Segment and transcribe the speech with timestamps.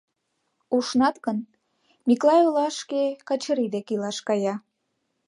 [0.75, 1.37] Ушнат гын,
[2.07, 4.55] Миклай олашке— Качырий дек илаш кая.